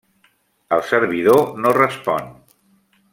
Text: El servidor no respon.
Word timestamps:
El 0.77 0.81
servidor 0.91 1.45
no 1.65 1.75
respon. 1.79 2.33